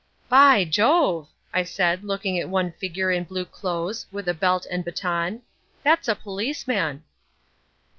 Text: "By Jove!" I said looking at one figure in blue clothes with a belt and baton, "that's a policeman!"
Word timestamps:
"By 0.29 0.63
Jove!" 0.63 1.29
I 1.53 1.61
said 1.63 2.03
looking 2.03 2.39
at 2.39 2.49
one 2.49 2.71
figure 2.71 3.11
in 3.11 3.23
blue 3.23 3.45
clothes 3.45 4.07
with 4.11 4.27
a 4.27 4.33
belt 4.33 4.65
and 4.71 4.83
baton, 4.83 5.43
"that's 5.83 6.07
a 6.07 6.15
policeman!" 6.15 7.03